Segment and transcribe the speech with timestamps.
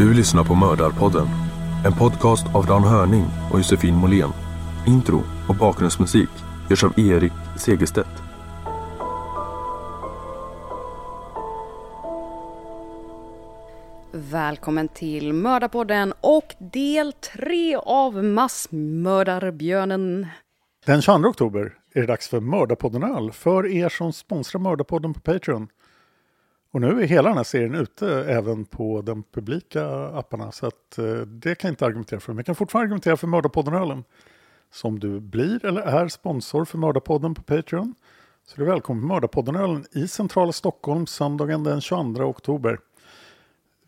[0.00, 1.26] Du lyssnar på Mördarpodden.
[1.86, 4.30] En podcast av Dan Hörning och Josefin Måhlén.
[4.86, 6.28] Intro och bakgrundsmusik
[6.70, 8.22] görs av Erik Segerstedt.
[14.12, 20.26] Välkommen till Mördarpodden och del tre av Massmördarbjörnen.
[20.86, 25.20] Den 22 oktober är det dags för Mördarpodden Öl för er som sponsrar Mördarpodden på
[25.20, 25.68] Patreon.
[26.72, 30.98] Och nu är hela den här serien ute även på de publika apparna så att
[30.98, 32.32] eh, det kan jag inte argumentera för.
[32.32, 34.04] Men jag kan fortfarande argumentera för Mördarpodden Ölen.
[34.72, 37.94] Så om du blir eller är sponsor för Mördarpodden på Patreon
[38.44, 42.78] så är du välkommen på Mördarpodden Ölen i centrala Stockholm söndagen den 22 oktober.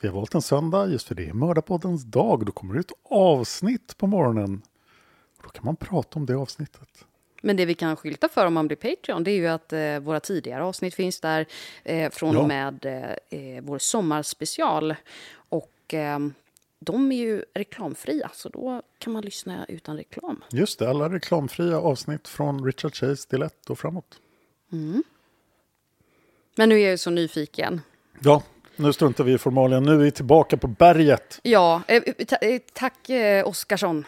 [0.00, 2.47] Vi har valt en söndag just för det är Mördarpoddens dag.
[2.47, 4.62] Då kommer det ut avsnitt på morgonen.
[5.37, 7.04] Och då kan man prata om det avsnittet.
[7.45, 9.99] Men det vi kan skylta för om man blir Patreon det är ju att eh,
[9.99, 11.47] våra tidigare avsnitt finns där
[11.85, 14.95] eh, från och med eh, eh, vår sommarspecial.
[15.35, 16.19] Och eh,
[16.79, 20.45] de är ju reklamfria, så då kan man lyssna utan reklam.
[20.51, 24.21] Just det, alla reklamfria avsnitt från Richard Chase del 1 och framåt.
[26.55, 27.81] Men nu är jag ju så nyfiken.
[28.21, 28.43] Ja,
[28.77, 29.83] nu struntar vi i formalien.
[29.83, 31.41] Nu är vi tillbaka på berget.
[31.43, 32.03] Ja, eh,
[32.41, 33.11] eh, tack
[33.45, 34.05] Oskarsson.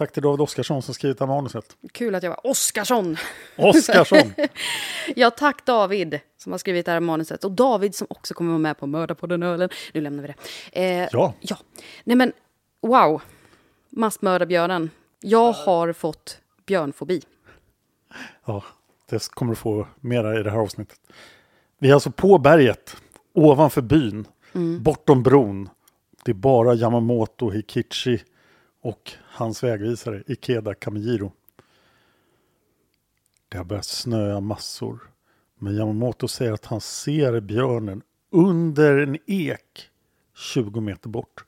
[0.00, 1.76] Tack till David Oskarsson som skrivit det här manuset.
[1.92, 3.16] Kul att jag var Oskarsson.
[3.56, 4.32] Oskarsson!
[5.16, 7.44] Ja, tack David som har skrivit det här manuset.
[7.44, 9.68] Och David som också kommer vara med på Mörda på den ölen.
[9.92, 10.34] Nu lämnar vi det.
[11.02, 11.34] Eh, Ja.
[11.40, 11.56] ja.
[12.04, 12.32] Nej men,
[12.80, 13.22] wow.
[13.90, 14.90] Massmördarbjörnen.
[15.20, 17.22] Jag har fått björnfobi.
[18.44, 18.64] Ja,
[19.10, 21.00] det kommer du få mera i det här avsnittet.
[21.78, 22.96] Vi är alltså på berget,
[23.34, 24.26] ovanför byn,
[24.80, 25.68] bortom bron.
[26.24, 28.22] Det är bara Yamamoto Hikichi
[28.80, 31.32] och hans vägvisare Ikeda Kamijiro.
[33.48, 35.10] Det har börjat snöa massor.
[35.58, 39.90] Men Yamamoto säger att han ser björnen under en ek
[40.34, 41.44] 20 meter bort.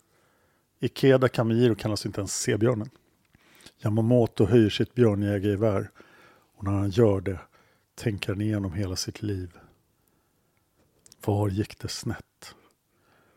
[0.80, 2.90] Ikeda Kamijiro kan alltså inte ens se björnen.
[3.84, 5.90] Yamamoto höjer sitt björnjägargevär
[6.56, 7.38] och när han gör det
[7.94, 9.58] tänker han igenom hela sitt liv.
[11.24, 12.54] Var gick det snett?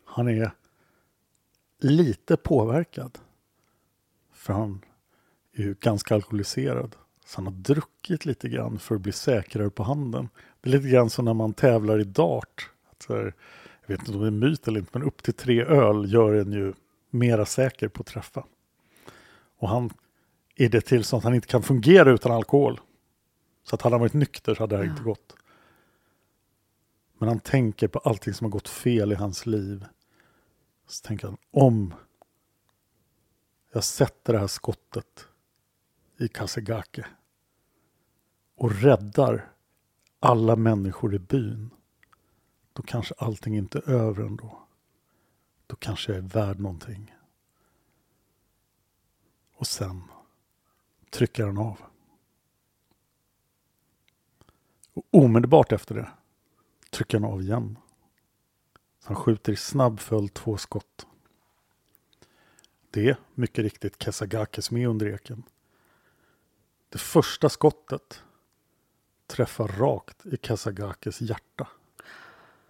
[0.06, 0.52] Han är
[1.80, 3.18] lite påverkad.
[4.46, 4.82] För han
[5.54, 6.96] är ju ganska alkoholiserad.
[7.26, 10.30] Så han har druckit lite grann för att bli säkrare på handen.
[10.62, 12.70] Det är lite grann som när man tävlar i dart.
[12.92, 13.34] Att här,
[13.86, 16.14] jag vet inte om det är en myt eller inte, men upp till tre öl
[16.14, 16.74] gör en ju
[17.10, 18.46] mera säker på att träffa.
[19.58, 19.90] Och han
[20.56, 22.80] är det till så att han inte kan fungera utan alkohol.
[23.64, 25.36] Så att hade han varit nykter så hade det här inte gått.
[27.18, 29.86] Men han tänker på allting som har gått fel i hans liv.
[30.88, 31.94] Så tänker han, om
[33.76, 35.28] jag sätter det här skottet
[36.18, 37.06] i Kasegake
[38.56, 39.54] och räddar
[40.20, 41.70] alla människor i byn,
[42.74, 44.68] då kanske allting inte är över ändå.
[45.68, 47.16] Då kanske jag är värd någonting.
[49.54, 50.04] Och sen
[51.10, 51.82] trycker han av.
[54.94, 56.12] Och omedelbart efter det
[56.90, 57.80] trycker han av igen.
[59.00, 61.08] Så han skjuter i snabb följd två skott.
[62.96, 65.44] Det är mycket riktigt Kesagake som är under eken.
[66.90, 68.24] Det första skottet
[69.28, 71.68] träffar rakt i Kesagakes hjärta.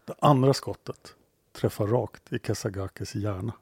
[0.05, 1.15] Det andra skottet
[1.51, 3.53] träffar rakt i Kesagakes hjärna.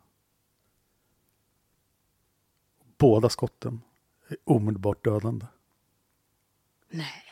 [2.97, 3.81] Båda skotten
[4.27, 5.45] är omedelbart dödande.
[6.89, 7.23] Nej.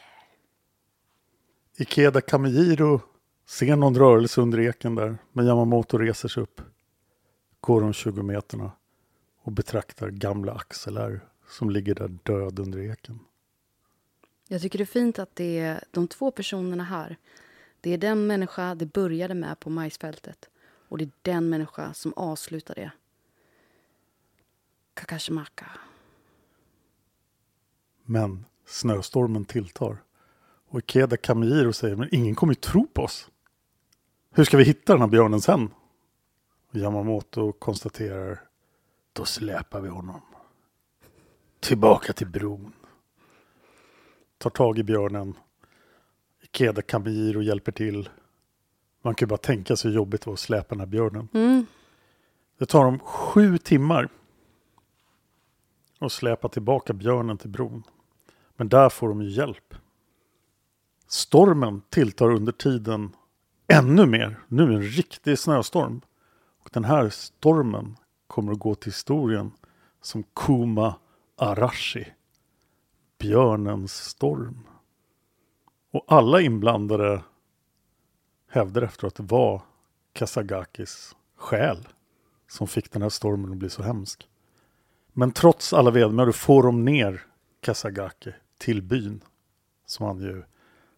[1.76, 3.02] Ikeda Kamijiro
[3.46, 6.62] ser någon rörelse under eken där, men Yamamoto reser sig upp,
[7.60, 8.72] går de 20 meterna
[9.42, 13.20] och betraktar gamla Axel R som ligger där död under eken.
[14.48, 17.18] Jag tycker det är fint att det är de två personerna här.
[17.82, 20.50] Det är den människa det började med på majsfältet.
[20.88, 22.92] Och det är den människa som avslutar det.
[24.94, 25.72] Kakashimaka.
[28.04, 29.98] Men snöstormen tilltar.
[30.68, 33.30] Och Ikeda Kamijiro säger, men ingen kommer ju tro på oss.
[34.32, 35.70] Hur ska vi hitta den här björnen sen?
[36.70, 38.42] Och Yamamoto konstaterar,
[39.14, 40.22] då släpar vi honom.
[41.60, 42.74] Tillbaka till bron.
[44.38, 45.34] Tar tag i björnen.
[46.42, 48.10] Ikeda Kamijiro hjälper till.
[49.02, 51.28] Man kan ju bara tänka sig hur jobbigt det var att släpa den här björnen.
[51.34, 51.66] Mm.
[52.58, 54.10] Det tar dem sju timmar
[56.00, 57.84] att släpa tillbaka björnen till bron.
[58.56, 59.74] Men där får de ju hjälp.
[61.08, 63.16] Stormen tilltar under tiden
[63.68, 64.40] ännu mer.
[64.48, 66.02] Nu en riktig snöstorm.
[66.64, 67.98] Och den här stormen
[68.32, 69.52] kommer att gå till historien
[70.02, 70.96] som Kuma
[71.38, 72.08] Arashi.
[73.20, 74.68] Björnens storm.
[75.92, 77.24] Och alla inblandade
[78.48, 79.62] hävdar efter att det var
[80.14, 81.88] Kasagakis själ
[82.48, 84.28] som fick den här stormen att bli så hemsk.
[85.14, 87.22] Men trots alla vedermödor får de ner
[87.62, 89.24] Kasagake till byn
[89.86, 90.44] som han ju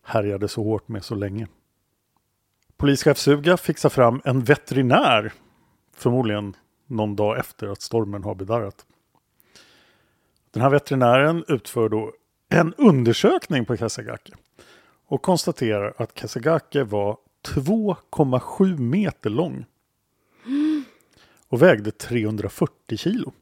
[0.03, 1.47] härjade så hårt med så länge.
[2.77, 5.33] Polischef Suga fixar fram en veterinär,
[5.95, 6.55] förmodligen
[6.87, 8.85] någon dag efter att stormen har bedarrat.
[10.51, 12.13] Den här veterinären utför då
[12.49, 14.33] en undersökning på Kasagake
[15.07, 19.65] och konstaterar att Kasagake var 2,7 meter lång
[21.47, 23.33] och vägde 340 kilo.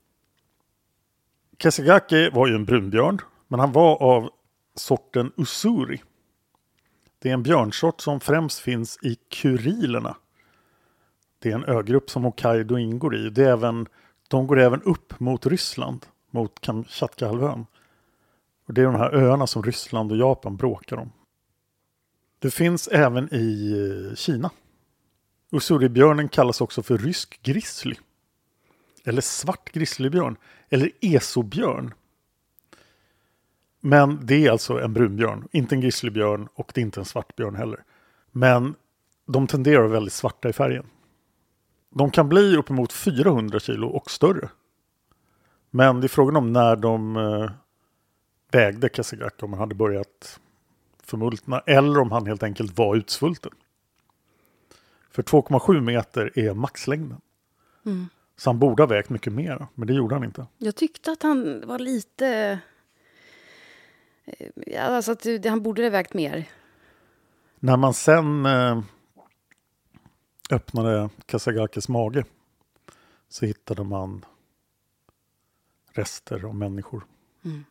[1.58, 4.30] Kasagake var ju en brunbjörn, men han var av
[4.76, 6.02] sorten Usuri.
[7.20, 10.16] Det är en björnsort som främst finns i Kurilerna.
[11.42, 13.30] Det är en ögrupp som Hokkaido ingår i.
[13.30, 13.88] Det är även,
[14.28, 17.66] de går även upp mot Ryssland, mot Kamchatkahalvön.
[18.68, 21.12] Och det är de här öarna som Ryssland och Japan bråkar om.
[22.40, 23.72] Det finns även i
[24.10, 24.52] eh, Kina.
[25.52, 27.96] Usuribjörnen kallas också för rysk grizzly.
[29.04, 30.36] Eller svart grizzlybjörn.
[30.70, 31.94] Eller esobjörn.
[33.80, 37.56] Men det är alltså en brunbjörn, inte en grizzlybjörn och det är inte en svartbjörn
[37.56, 37.84] heller.
[38.32, 38.76] Men
[39.26, 40.86] de tenderar att vara väldigt svarta i färgen.
[41.96, 44.50] De kan bli uppemot 400 kilo och större.
[45.70, 47.52] Men det är frågan om när de eh,
[48.52, 50.40] vägde Kasagaki, om han hade börjat
[51.04, 53.52] förmultna eller om han helt enkelt var utsvulten.
[55.12, 57.22] För 2,7 meter är maxlängden.
[57.86, 58.08] Mm.
[58.38, 60.46] Så han borde ha vägt mycket mer, men det gjorde han inte.
[60.58, 62.60] Jag tyckte att han var lite...
[64.26, 66.46] eh, Alltså att han borde ha vägt mer.
[67.60, 68.82] När man sen eh,
[70.52, 72.24] öppnade Kasagakis mage
[73.30, 74.26] så hittade man
[75.94, 77.06] rester av människor.
[77.46, 77.66] Mm.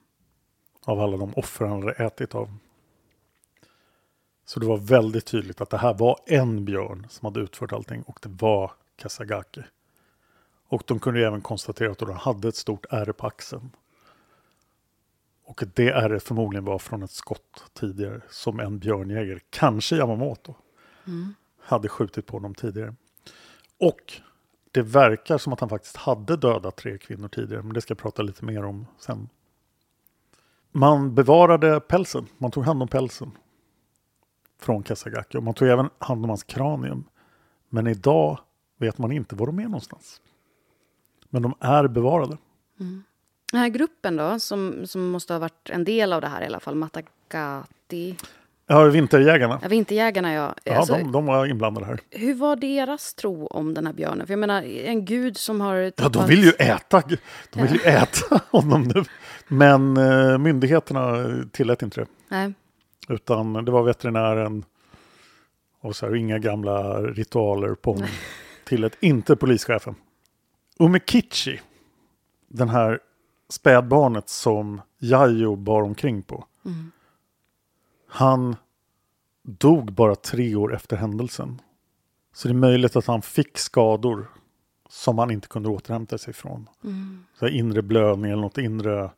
[0.84, 2.56] Av alla de offer han hade ätit av.
[4.44, 8.02] Så det var väldigt tydligt att det här var en björn som hade utfört allting
[8.02, 9.62] och det var Kasagaki.
[10.68, 13.70] Och de kunde även konstatera att de hade ett stort ärr på axeln.
[15.44, 20.54] Och det ärret förmodligen var från ett skott tidigare som en björnjägare, kanske Yamamoto,
[21.60, 22.94] hade skjutit på honom tidigare.
[23.80, 24.12] Och
[24.70, 27.98] det verkar som att han faktiskt hade dödat tre kvinnor tidigare, men det ska jag
[27.98, 29.28] prata lite mer om sen.
[30.72, 33.30] Man bevarade pälsen, man tog hand om pälsen
[34.60, 37.04] från Kasagaki och man tog även hand om hans kranium.
[37.68, 38.40] Men idag
[38.76, 40.20] vet man inte var de är någonstans.
[41.28, 42.38] Men de är bevarade.
[42.80, 43.04] Mm.
[43.52, 46.46] Den här gruppen då, som, som måste ha varit en del av det här i
[46.46, 48.16] alla fall, Matakati,
[48.72, 49.58] Ja, Vinterjägarna.
[49.62, 50.54] ja, Vinterjägarna ja.
[50.64, 51.98] Ja, Alltså, de, de var inblandade här.
[52.10, 54.26] Hur var deras tro om den här björnen?
[54.26, 56.12] För jag menar, en gud som har Ja, tappat...
[56.12, 57.02] de vill ju äta,
[57.52, 59.04] de vill ju äta honom nu.
[59.48, 62.06] Men eh, myndigheterna tillät inte det.
[62.28, 62.52] Nej.
[63.08, 64.64] Utan det var veterinären
[65.80, 68.08] och så här, inga gamla ritualer på honom.
[68.64, 69.94] Tillät inte polischefen.
[70.78, 71.60] Umekichi,
[72.48, 72.98] den här
[73.48, 76.44] spädbarnet som Yayo bar omkring på.
[78.10, 78.56] Han
[79.42, 81.60] dog bara tre år efter händelsen.
[82.34, 84.30] Så det är möjligt att han fick skador
[84.88, 86.68] som han inte kunde återhämta sig från.
[87.38, 89.10] Så här inre blödning eller något inre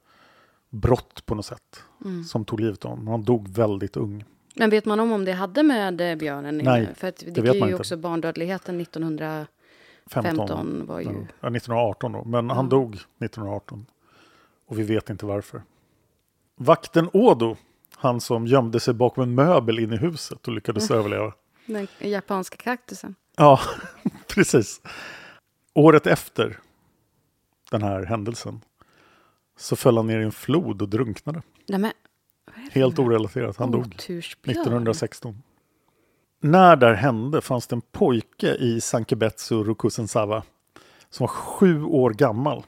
[0.70, 1.82] brott på något sätt.
[2.28, 3.08] Som tog livet av honom.
[3.08, 4.24] Han dog väldigt ung.
[4.54, 7.40] Men vet man om om det hade med eh, björnen Nej, För att det, det
[7.40, 7.80] vet man ju inte.
[7.80, 11.06] också barndödligheten 1915 var ju...
[11.06, 11.12] Ja,
[11.48, 13.86] 1918 då, men han dog 1918.
[14.66, 15.62] Och vi vet inte varför.
[16.56, 17.56] Vakten Odo,
[18.02, 21.32] han som gömde sig bakom en möbel in i huset och lyckades överleva.
[21.66, 23.14] Den japanska kaktusen.
[23.36, 23.60] Ja,
[24.26, 24.80] precis.
[25.74, 26.58] Året efter
[27.70, 28.60] den här händelsen
[29.58, 31.42] så föll han ner i en flod och drunknade.
[31.68, 31.92] Nej, men,
[32.70, 34.56] Helt orelaterat, han dog Otursbjörn.
[34.56, 35.42] 1916.
[36.40, 40.42] När det här hände fanns det en pojke i Sankebetsu Rokusensawa
[41.10, 42.64] som var sju år gammal.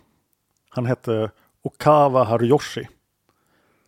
[0.68, 1.30] Han hette
[1.62, 2.88] Okawa Haruyoshi.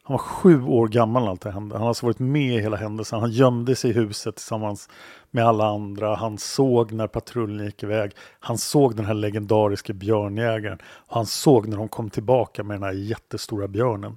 [0.06, 1.74] Han var sju år gammal när allt det hände.
[1.74, 3.20] Han har alltså varit med i hela händelsen.
[3.20, 4.88] Han gömde sig i huset tillsammans
[5.30, 6.16] med alla andra.
[6.16, 8.12] Han såg när patrullen gick iväg.
[8.40, 10.78] Han såg den här legendariska björnjägaren.
[11.06, 14.16] Han såg när de kom tillbaka med den här jättestora björnen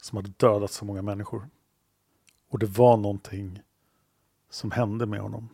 [0.00, 1.48] som hade dödat så många människor.
[2.50, 3.60] Och det var någonting
[4.50, 5.48] som hände med honom.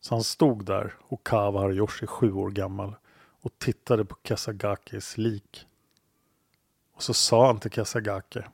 [0.00, 2.94] Så han stod där, Okawa Haruyoshi, sju år gammal,
[3.42, 5.66] och tittade på Kasagakis lik.
[6.96, 8.44] Och så sa han till Kasagake.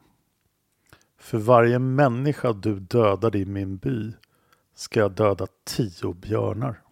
[1.18, 4.12] För varje människa du dödade i min by
[4.74, 6.82] ska jag döda tio björnar.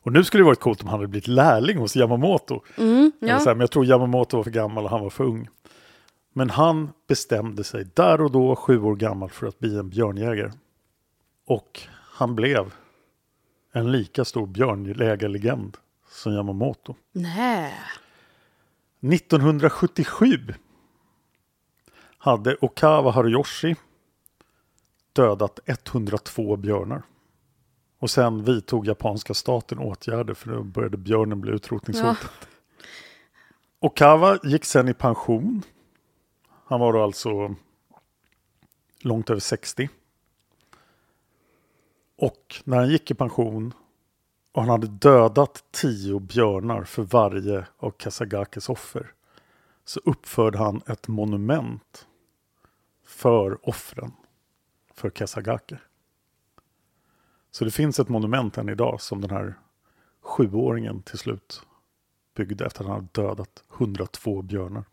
[0.00, 2.60] Och nu skulle det varit coolt om han hade blivit lärling hos Yamamoto.
[2.76, 3.38] Mm, ja.
[3.38, 5.48] här, Men jag tror Yamamoto var för gammal och han var för ung.
[6.32, 10.52] Men han bestämde sig där och då, sju år gammal, för att bli en björnjägare.
[11.46, 12.74] Och han blev
[13.72, 15.76] en lika stor björnjägarlegend
[16.08, 16.94] som Yamamoto.
[17.12, 17.74] Nej.
[19.00, 20.54] 1977
[22.18, 23.76] hade Okawa Haruyoshi
[25.12, 27.02] dödat 102 björnar.
[27.98, 32.30] Och sen vidtog japanska staten åtgärder för då började björnen bli utrotningshotad.
[33.78, 35.62] Okawa gick sen i pension.
[36.64, 37.54] Han var då alltså
[39.00, 39.88] långt över 60.
[42.16, 43.74] Och när han gick i pension
[44.52, 49.12] och han hade dödat tio björnar för varje av Kasagakes offer
[49.84, 52.06] så uppförde han ett monument
[53.04, 54.12] för offren
[54.94, 55.78] för Kasagake.
[57.50, 59.54] Så det finns ett monument än idag som den här
[60.20, 61.62] sjuåringen till slut
[62.34, 64.84] byggde efter att han hade dödat 102 björnar.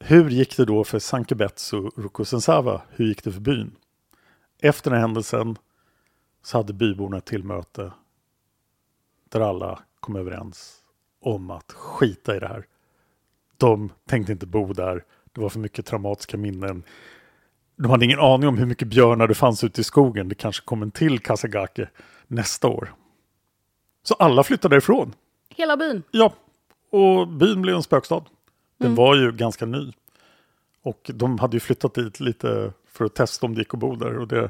[0.00, 2.82] Hur gick det då för Sankebetsu Rokusensawa?
[2.90, 3.76] Hur gick det för byn?
[4.60, 5.56] Efter den här händelsen
[6.42, 7.92] så hade byborna ett tillmöte
[9.30, 10.76] där alla kom överens
[11.22, 12.66] om att skita i det här.
[13.56, 15.04] De tänkte inte bo där.
[15.32, 16.82] Det var för mycket traumatiska minnen.
[17.76, 20.28] De hade ingen aning om hur mycket björnar det fanns ute i skogen.
[20.28, 21.88] Det kanske kom en till Kasagake
[22.26, 22.94] nästa år.
[24.02, 25.14] Så alla flyttade därifrån.
[25.48, 26.02] Hela byn.
[26.10, 26.32] Ja,
[26.90, 28.24] och byn blev en spökstad.
[28.78, 29.92] Den var ju ganska ny.
[30.82, 33.96] Och de hade ju flyttat dit lite för att testa om det gick att bo
[33.96, 34.18] där.
[34.18, 34.40] Och det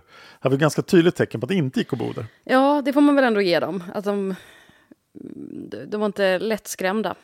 [0.40, 2.26] här var ett ganska tydligt tecken på att det inte gick att bo där.
[2.44, 3.84] Ja, det får man väl ändå ge dem.
[3.94, 4.34] Att de,
[5.86, 7.14] de var inte lättskrämda.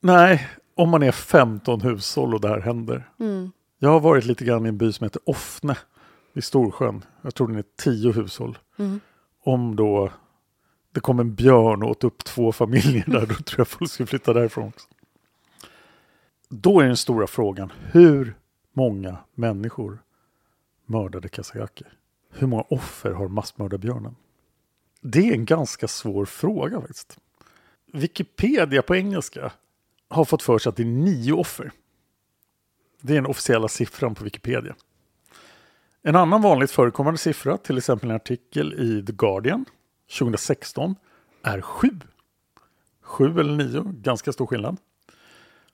[0.00, 3.10] Nej, om man är 15 hushåll och det här händer.
[3.78, 5.76] Jag har varit lite grann i en by som heter Offne
[6.32, 7.04] vid Storsjön.
[7.22, 8.58] Jag tror den är 10 hushåll.
[9.44, 10.10] Om då
[10.92, 14.06] det kom en björn och åt upp två familjer där, då tror jag folk skulle
[14.06, 14.88] flytta därifrån också.
[16.48, 18.36] Då är den stora frågan, hur
[18.72, 20.02] många människor
[20.86, 21.84] mördade Kasagake?
[22.30, 24.16] Hur många offer har massmördarbjörnen?
[25.00, 27.18] Det är en ganska svår fråga faktiskt.
[27.92, 29.52] Wikipedia på engelska
[30.08, 31.72] har fått för sig att det är nio offer.
[33.00, 34.74] Det är den officiella siffran på Wikipedia.
[36.02, 39.64] En annan vanligt förekommande siffra, till exempel en artikel i The Guardian
[40.18, 40.96] 2016,
[41.42, 41.88] är 7.
[43.02, 44.76] 7 eller 9, ganska stor skillnad.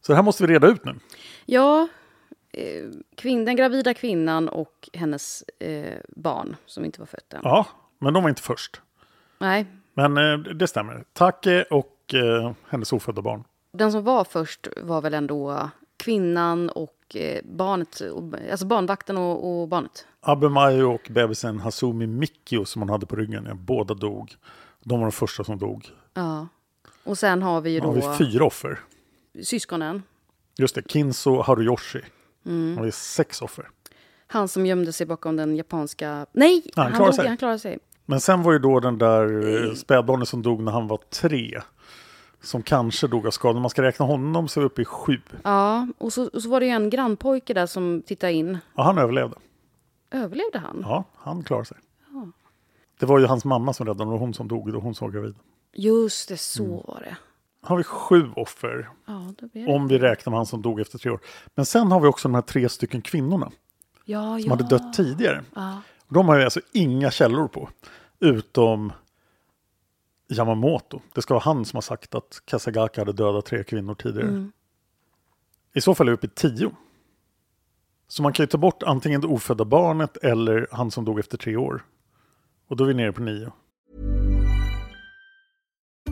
[0.00, 0.94] Så det här måste vi reda ut nu.
[1.46, 1.88] Ja,
[2.52, 2.84] eh,
[3.16, 7.40] kvinn, den gravida kvinnan och hennes eh, barn som inte var fött än.
[7.42, 7.66] Ja,
[7.98, 8.80] men de var inte först.
[9.38, 11.04] Nej, Men eh, det stämmer.
[11.12, 13.44] Take och eh, hennes ofödda barn.
[13.72, 19.60] den som var först var väl ändå kvinnan och eh, barnet, och- alltså barnvakten och,
[19.62, 20.06] och barnet.
[20.20, 24.34] Abemayo och bebisen Hasumi Mikio som hon hade på ryggen, båda dog.
[24.84, 25.86] De var de första som dog.
[26.14, 26.46] Ja.
[27.04, 28.78] Och sen har vi ju Då har vi fyra offer.
[29.42, 30.02] syskonen.
[30.58, 32.00] Just det, Kinzo Haruyoshi.
[32.46, 32.76] Mm.
[32.78, 33.68] Har vi sex offer.
[34.26, 36.26] Han som gömde sig bakom den japanska...
[36.32, 36.62] Nej!
[36.74, 37.28] Han han, klarar dog, sig.
[37.28, 37.78] han klarade sig.
[38.06, 41.60] Men sen var ju då den där eh, spädbarnet som dog när han var tre.
[42.46, 43.56] Som kanske dog av skador.
[43.56, 45.20] Om man ska räkna honom så är vi uppe i sju.
[45.42, 48.58] Ja, och så, och så var det ju en grannpojke där som tittade in.
[48.74, 49.36] Ja, han överlevde.
[50.10, 50.80] Överlevde han?
[50.82, 51.76] Ja, han klarade sig.
[53.00, 54.12] Det var ju hans mamma som räddade honom.
[54.12, 55.34] Var hon som dog då hon såg gravid.
[55.74, 56.76] Just det, så Mm.
[56.86, 57.16] var det.
[57.62, 58.88] har vi sju offer.
[59.06, 59.72] Ja, då blir det.
[59.72, 61.20] Om vi räknar med han som dog efter tre år.
[61.54, 63.50] Men sen har vi också de här tre stycken kvinnorna.
[64.04, 64.50] ja, Som ja.
[64.50, 65.44] hade dött tidigare.
[65.54, 65.80] Ja.
[66.08, 67.68] De har ju alltså inga källor på.
[68.20, 68.92] Utom
[70.28, 71.00] Yamamoto.
[71.14, 74.28] Det ska vara han som har sagt att Kasagaka hade dödat tre kvinnor tidigare.
[74.28, 74.52] Mm.
[75.74, 76.70] I så fall är vi uppe i tio.
[78.08, 81.38] Så man kan ju ta bort antingen det ofödda barnet eller han som dog efter
[81.38, 81.84] tre år.
[82.68, 83.52] Och då är vi nere på nio.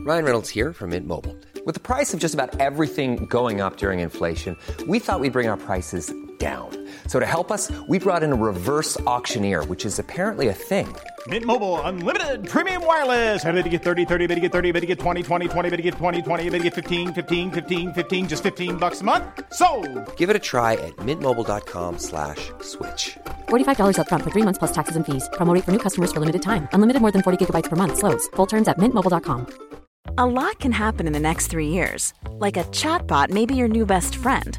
[0.06, 1.34] Ryan Reynolds here from Mint Mobile.
[1.66, 4.56] With the price of just about everything going up during inflation,
[4.86, 6.12] we thought we'd bring our prices
[6.44, 6.68] down.
[7.06, 10.88] So to help us, we brought in a reverse auctioneer, which is apparently a thing.
[11.28, 13.42] Mint Mobile unlimited premium wireless.
[13.44, 15.70] Ready to get 30, 30, bit to get 30, bit to get 20, 20, 20,
[15.70, 19.00] bit to get 20, 20, bit to get 15, 15, 15, 15 just 15 bucks
[19.00, 19.24] a month.
[19.52, 19.66] So,
[20.16, 23.16] Give it a try at mintmobile.com slash switch.
[23.48, 25.28] $45 upfront for three months plus taxes and fees.
[25.38, 26.68] Promo rate for new customers for limited time.
[26.76, 27.96] Unlimited more than 40 gigabytes per month.
[27.96, 28.28] Slows.
[28.36, 29.40] Full terms at mintmobile.com.
[30.18, 32.12] A lot can happen in the next three years.
[32.46, 34.58] Like a chatbot may be your new best friend.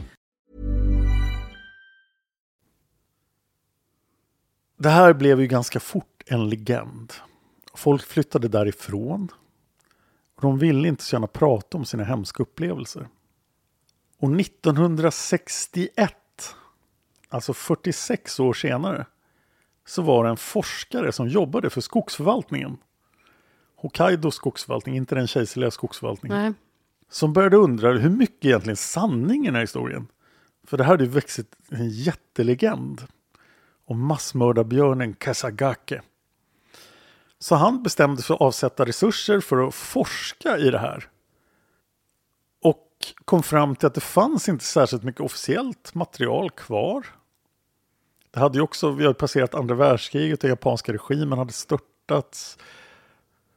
[4.81, 7.13] Det här blev ju ganska fort en legend.
[7.73, 9.27] Folk flyttade därifrån.
[10.35, 13.07] Och de ville inte så gärna prata om sina hemska upplevelser.
[14.19, 16.15] Och 1961,
[17.29, 19.05] alltså 46 år senare,
[19.85, 22.77] så var det en forskare som jobbade för skogsförvaltningen.
[23.75, 26.37] Hokkaido skogsförvaltning, inte den kejserliga skogsförvaltningen.
[26.41, 26.53] Nej.
[27.09, 30.07] Som började undra hur mycket egentligen sanning i den här historien.
[30.67, 31.39] För det här hade ju växt
[31.69, 33.07] en jättelegend
[33.91, 36.01] om massmördarbjörnen Kasagake.
[37.39, 41.09] Så han bestämde sig för att avsätta resurser för att forska i det här.
[42.63, 42.87] Och
[43.25, 47.05] kom fram till att det fanns inte särskilt mycket officiellt material kvar.
[48.31, 52.57] Det hade ju också, vi har passerat andra världskriget och japanska regimen hade störtats.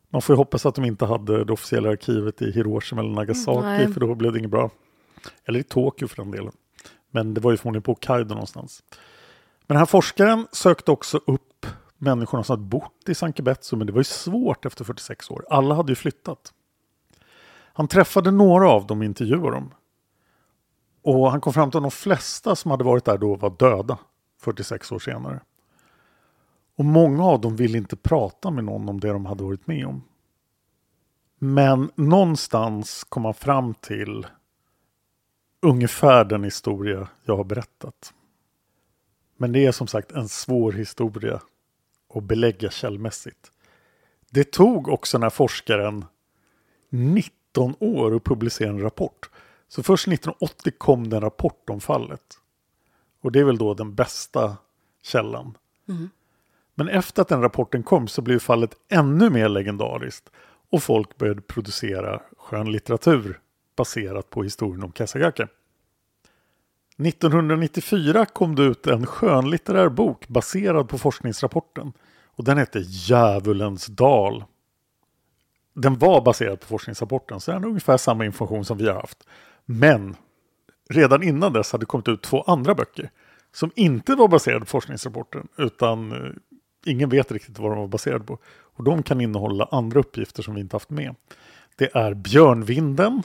[0.09, 3.67] Man får ju hoppas att de inte hade det officiella arkivet i Hiroshima eller Nagasaki
[3.67, 3.93] Nej.
[3.93, 4.71] för då blev det inget bra.
[5.45, 6.53] Eller i Tokyo för den delen.
[7.11, 8.83] Men det var ju förmodligen på Hokkaido någonstans.
[9.67, 11.67] Men den här forskaren sökte också upp
[11.99, 15.47] människorna som hade bott i Sankebetsu, men det var ju svårt efter 46 år.
[15.51, 16.53] Alla hade ju flyttat.
[17.73, 19.75] Han träffade några av dem och intervjuade dem.
[21.03, 23.99] Och han kom fram till att de flesta som hade varit där då var döda
[24.41, 25.41] 46 år senare.
[26.77, 29.87] Och många av dem ville inte prata med någon om det de hade varit med
[29.87, 30.03] om.
[31.39, 34.27] Men någonstans kom han fram till
[35.63, 38.15] ungefär den historia jag har berättat.
[39.37, 41.41] Men det är som sagt en svår historia
[42.15, 43.51] att belägga källmässigt.
[44.31, 46.05] Det tog också den här forskaren
[46.91, 49.31] 19 år att publicera en rapport.
[49.69, 52.39] Så först 1980 kom det en rapport om fallet.
[53.21, 54.57] Och det är väl då den bästa
[55.03, 55.59] källan.
[56.75, 60.31] Men efter att den rapporten kom så blev fallet ännu mer legendariskt.
[60.71, 63.41] och folk började producera skönlitteratur
[63.77, 65.49] baserat på historien om Kasagake.
[66.99, 71.93] 1994 kom det ut en skönlitterär bok baserad på forskningsrapporten
[72.27, 74.45] och den hette Djävulens dal.
[75.75, 79.27] Den var baserad på forskningsrapporten så den är ungefär samma information som vi har haft.
[79.65, 80.17] Men
[80.91, 83.11] redan innan dess hade det kommit ut två andra böcker
[83.53, 86.33] som inte var baserade på forskningsrapporten utan eh,
[86.87, 88.39] ingen vet riktigt vad de var baserade på.
[88.47, 91.15] Och de kan innehålla andra uppgifter som vi inte haft med.
[91.77, 93.23] Det är Björnvinden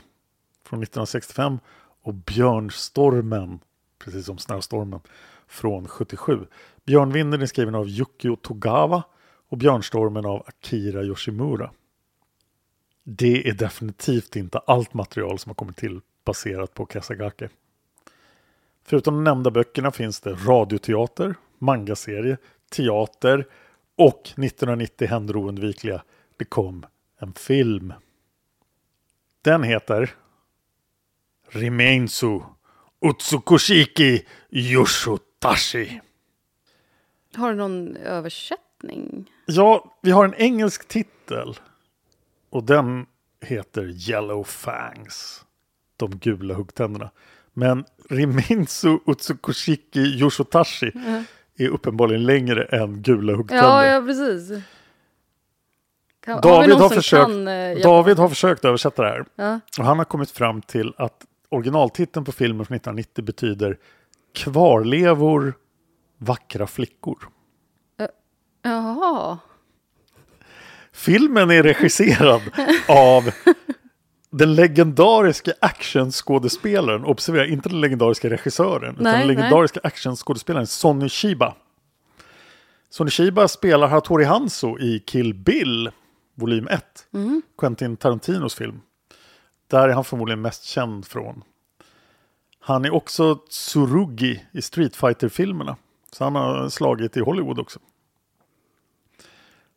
[0.66, 1.60] från 1965
[2.02, 3.60] och Björnstormen,
[4.00, 5.00] precis som Snöstormen,
[5.48, 6.46] från 77.
[6.86, 9.04] Björnvinden är skriven av Yukio Togawa
[9.50, 11.72] och Björnstormen av Akira Yoshimura.
[13.04, 17.50] Det är definitivt inte allt material som har kommit till baserat på Kasagake.
[18.84, 22.38] Förutom de nämnda böckerna finns det radioteater, mangaserie,
[22.72, 23.48] teater
[23.96, 26.04] och 1990 händer oundvikliga.
[26.38, 26.86] Det kom
[27.18, 27.94] en film.
[29.42, 30.16] Den heter
[31.52, 32.42] Rimensu
[33.02, 36.02] Utsukushiki Yoshutashi.
[37.36, 39.32] Har du någon översättning?
[39.46, 41.56] Ja, vi har en engelsk titel.
[42.50, 43.06] Och den
[43.42, 45.46] heter Yellow Fangs.
[45.98, 47.10] De gula huggtänderna.
[47.54, 50.92] Men Riminsu Utsukushiki Yoshitashi
[51.58, 53.66] är uppenbarligen längre än gula huggtänder.
[53.66, 54.64] Ja, ja precis.
[56.20, 59.26] Kan, har vi David, har som försökt, kan, eh, David har försökt översätta det här.
[59.36, 59.60] Ja.
[59.80, 63.78] Och han har kommit fram till att originaltiteln på filmen från 1990 betyder
[64.34, 65.54] Kvarlevor,
[66.18, 67.30] vackra flickor.
[68.62, 69.38] Jaha.
[70.92, 72.42] Filmen är regisserad
[72.88, 73.32] av
[74.30, 81.56] den legendariska actionskådespelaren, observera inte den legendariska regissören, utan Nej, den legendariska actionskådespelaren Sonny Shiba.
[82.90, 85.92] Sonny Shiba spelar Hattori Hanzo i Kill Bill,
[86.36, 86.84] volym 1,
[87.58, 88.82] Quentin Tarantinos film.
[89.70, 91.44] Där är han förmodligen mest känd från.
[92.60, 95.76] Han är också Tsurugi i Street Fighter-filmerna.
[96.12, 97.80] Så han har slagit i Hollywood också.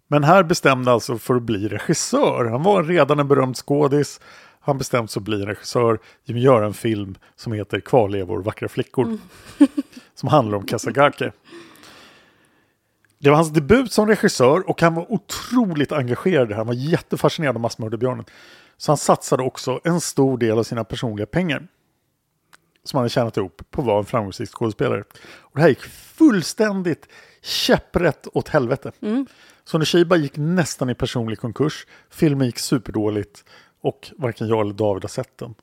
[0.07, 2.45] Men här bestämde alltså för att bli regissör.
[2.45, 4.21] Han var redan en berömd skådis.
[4.61, 8.69] Han bestämde sig att bli regissör genom att göra en film som heter Kvarlevor, vackra
[8.69, 9.19] flickor.
[10.15, 11.33] som handlar om Kasagake.
[13.23, 16.59] Det var hans debut som regissör och han var otroligt engagerad i det här.
[16.59, 18.25] Han var jättefascinerad av massmördarbjörnen.
[18.77, 21.69] Så han satsade också en stor del av sina personliga pengar
[22.85, 25.01] som han hade tjänat ihop på att vara en framgångsrik skådespelare.
[25.25, 27.09] Och det här gick fullständigt
[27.43, 28.93] käpprätt åt helvete.
[29.01, 29.27] Mm.
[29.65, 31.87] Sonny Shiba gick nästan i personlig konkurs.
[32.11, 33.45] Filmen gick superdåligt
[33.83, 35.55] och varken jag eller David har sett den.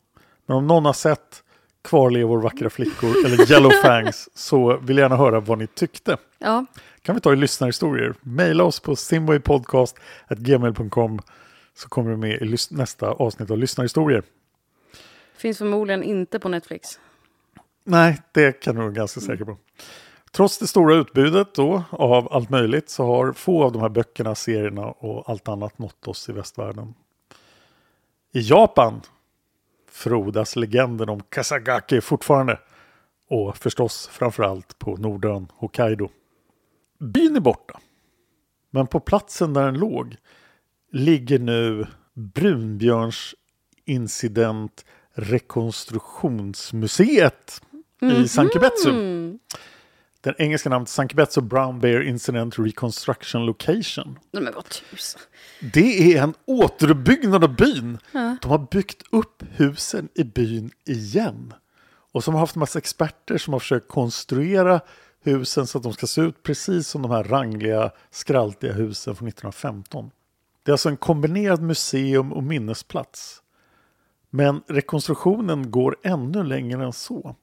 [0.45, 1.43] Men om någon har sett
[1.81, 6.17] Kvarlevor, vackra flickor eller Yellow Fangs så vill jag gärna höra vad ni tyckte.
[6.37, 6.65] Ja.
[7.09, 8.13] Kan vi ta i lyssnarhistorier?
[8.21, 11.19] Maila oss på simwaypodcast.gmail.com
[11.73, 14.23] så kommer du med i nästa avsnitt av lyssnarhistorier.
[15.37, 16.99] Finns förmodligen inte på Netflix.
[17.83, 19.57] Nej, det kan du vara ganska säker på.
[20.31, 24.35] Trots det stora utbudet då av allt möjligt så har få av de här böckerna,
[24.35, 26.93] serierna och allt annat nått oss i västvärlden.
[28.31, 29.01] I Japan
[29.91, 32.59] frodas legenden om Kasagake fortfarande.
[33.29, 36.09] Och förstås framförallt på Nordön Hokkaido.
[36.99, 37.79] Byn är borta.
[38.69, 40.15] Men på platsen där den låg
[40.91, 43.35] ligger nu Brunbjörns
[43.85, 47.61] incident rekonstruktionsmuseet
[48.01, 48.91] i Sankibetsu.
[50.21, 54.19] Den engelska namnet Sankibetsu Brown Bear Incident Reconstruction Location.
[54.31, 55.21] Nej, men vad tusan.
[55.73, 57.97] Det är en återuppbyggnad av byn.
[58.41, 61.53] De har byggt upp husen i byn igen.
[62.11, 64.81] Och som har haft en massa experter som har försökt konstruera
[65.21, 69.27] husen så att de ska se ut precis som de här rangliga, skraltiga husen från
[69.27, 70.11] 1915.
[70.63, 73.43] Det är alltså en kombinerad museum och minnesplats.
[74.29, 77.35] Men rekonstruktionen går ännu längre än så.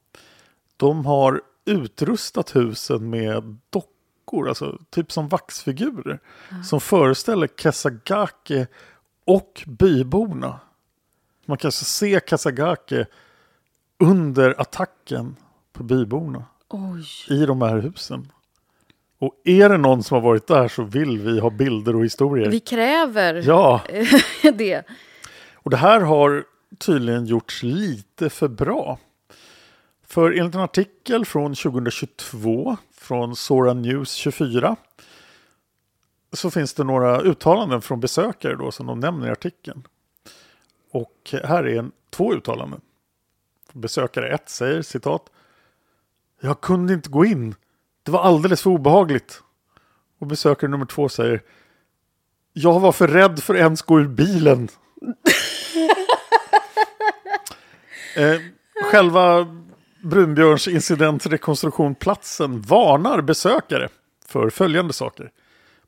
[0.76, 6.20] De har utrustat husen med dockor, alltså typ som vaxfigurer,
[6.64, 8.66] som föreställer Kasagake
[9.24, 10.60] och byborna.
[11.44, 13.06] Man kan alltså se Kasagake
[13.98, 15.36] under attacken
[15.72, 17.04] på byborna Oj.
[17.28, 18.32] i de här husen.
[19.18, 22.50] Och är det någon som har varit där så vill vi ha bilder och historier.
[22.50, 23.82] Vi kräver Ja,
[24.54, 24.82] det.
[25.54, 26.44] och det här har
[26.78, 28.98] tydligen gjorts lite för bra.
[30.06, 34.76] För enligt en artikel från 2022 från Sora News 24
[36.32, 39.82] så finns det några uttalanden från besökare då som de nämner i artikeln.
[40.90, 42.80] Och här är en, två uttalanden.
[43.72, 45.30] Besökare 1 säger citat.
[46.46, 47.54] Jag kunde inte gå in.
[48.02, 49.42] Det var alldeles för obehagligt.
[50.18, 51.42] Och besökare nummer två säger.
[52.52, 54.68] Jag var för rädd för att ens gå ur bilen.
[58.16, 58.40] eh,
[58.90, 59.46] själva
[60.02, 63.88] Brunbjörns incidentrekonstruktionplatsen varnar besökare
[64.26, 65.30] för följande saker.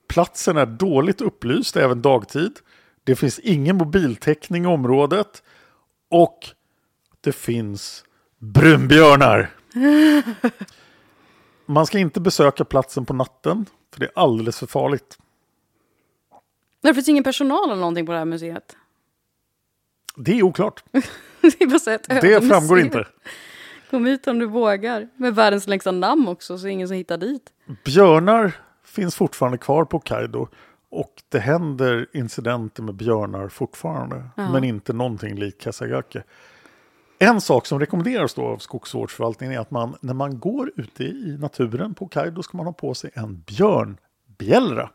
[0.09, 2.53] Platsen är dåligt upplyst även dagtid.
[3.05, 5.42] Det finns ingen mobiltäckning i området.
[6.11, 6.38] Och
[7.21, 8.05] det finns
[8.38, 9.58] brunbjörnar.
[11.67, 15.19] Man ska inte besöka platsen på natten, för det är alldeles för farligt.
[16.81, 18.77] Det finns ingen personal eller någonting på det här museet?
[20.17, 20.85] Det är oklart.
[21.41, 22.79] det är Det framgår museum.
[22.79, 23.07] inte.
[23.91, 25.09] Kom hit om du vågar.
[25.17, 27.53] Med världens längsta namn också, så ingen som hittar dit.
[27.85, 28.53] Björnar
[28.85, 30.49] finns fortfarande kvar på Kaido.
[30.91, 34.25] Och det händer incidenter med björnar fortfarande.
[34.37, 34.53] Ja.
[34.53, 36.23] Men inte någonting likt Kasagake.
[37.20, 41.37] En sak som rekommenderas då av skogsvårdsförvaltningen är att man när man går ute i
[41.40, 44.90] naturen på Kaido ska man ha på sig en björnbjällra.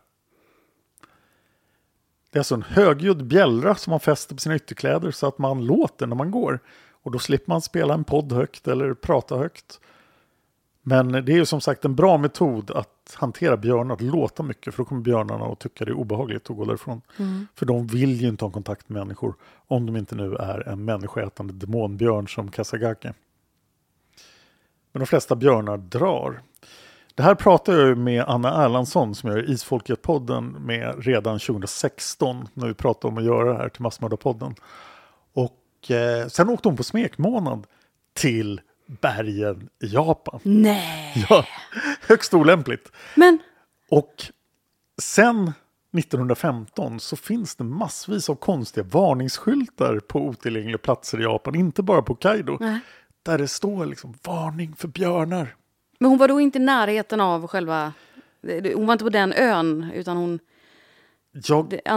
[2.31, 5.65] Det är alltså en högljudd bjällra som man fäster på sina ytterkläder så att man
[5.65, 6.59] låter när man går.
[7.03, 9.79] Och då slipper man spela en podd högt eller prata högt.
[10.86, 14.74] Men det är ju som sagt en bra metod att hantera björnar, att låta mycket,
[14.74, 17.02] för då kommer björnarna att tycka det är obehagligt att gå därifrån.
[17.19, 17.48] Mm.
[17.56, 19.36] För de vill ju inte ha kontakt med människor,
[19.67, 23.13] om de inte nu är en människoätande demonbjörn som Kasagake.
[24.91, 26.41] Men de flesta björnar drar.
[27.15, 32.74] Det här pratade jag med Anna Erlandsson som gör Isfolket-podden med redan 2016 när vi
[32.74, 34.56] pratade om att göra det här till Massmördarpodden.
[35.34, 37.67] Och eh, sen åkte hon på smekmånad
[38.13, 40.39] till bergen i Japan.
[40.43, 41.26] Nej!
[41.30, 41.46] Ja,
[42.08, 42.91] högst olämpligt.
[43.15, 43.39] Men
[43.89, 44.13] Och
[45.02, 45.54] sen
[45.98, 52.02] 1915 så finns det massvis av konstiga varningsskyltar på otillgängliga platser i Japan, inte bara
[52.02, 52.58] på Kaido.
[52.60, 52.80] Nej.
[53.24, 55.56] Där det står liksom varning för björnar.
[56.00, 57.93] Men hon var då inte i närheten av själva...
[58.76, 60.39] Hon var inte på den ön, utan hon...
[61.32, 61.43] Jag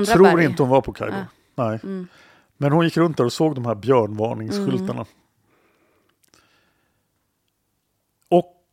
[0.07, 0.45] tror berg.
[0.45, 1.17] inte hon var på Kaido.
[1.17, 1.65] Ah.
[1.69, 1.81] Nej.
[1.83, 2.09] Mm.
[2.57, 5.07] Men hon gick runt där och såg de här björnvarningsskyltarna.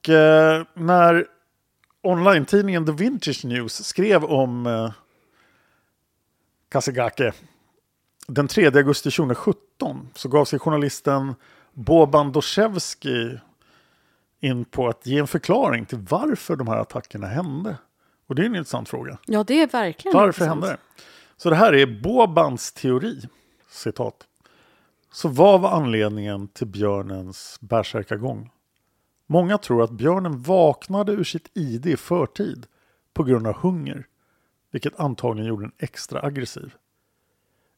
[0.04, 1.26] Och eh, när
[2.02, 4.92] online-tidningen The Vintage News skrev om eh,
[6.70, 7.34] Kasegake
[8.28, 11.36] den 3 augusti 2017 så gav sig journalisten
[11.74, 13.38] Boban Doshevsky
[14.40, 17.78] in på att ge en förklaring till varför de här attackerna hände.
[18.28, 19.18] Och det är en intressant fråga.
[19.26, 20.64] Ja, det är verkligen Varför intressant.
[20.64, 21.04] hände det?
[21.38, 23.22] Så det här är Bobans teori.
[23.70, 24.28] Citat.
[25.12, 28.50] Så vad var anledningen till björnens bärsärkagång?
[29.26, 32.66] Många tror att björnen vaknade ur sitt ide i förtid
[33.14, 34.08] på grund av hunger,
[34.72, 36.74] vilket antagligen gjorde den extra aggressiv.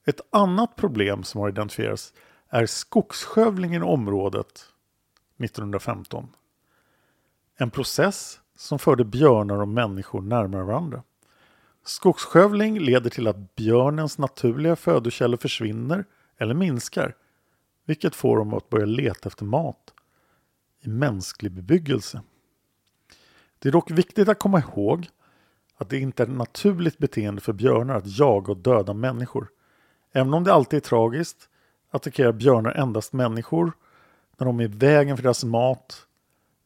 [0.06, 2.14] Ett annat problem som har identifierats
[2.50, 4.66] är skogsskövlingen i området
[5.44, 6.28] 1915.
[7.58, 11.04] En process som förde björnar och människor närmare varandra.
[11.86, 16.06] Skogsskövling leder till att björnens naturliga födokällor försvinner
[16.38, 17.16] eller minskar,
[17.86, 19.95] vilket får dem att börja leta efter mat
[20.86, 22.22] i mänsklig bebyggelse.
[23.60, 25.10] Det är dock viktigt att komma ihåg
[25.78, 29.48] att det inte är ett naturligt beteende för björnar att jaga och döda människor.
[30.12, 31.50] Även om det alltid är tragiskt
[31.92, 33.72] attackerar björnar endast människor
[34.38, 36.08] när de är i vägen för deras mat